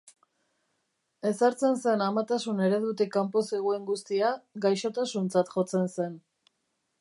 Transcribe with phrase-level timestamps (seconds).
[1.31, 4.33] Ezartzen zen amatasun-eredutik kanpo zegoen guztia
[4.67, 6.19] gaixotasuntzat jotzen zen.